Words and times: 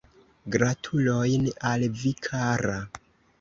Gratulojn 0.53 1.45
al 1.73 1.85
vi 2.01 2.15
kara. 2.29 2.81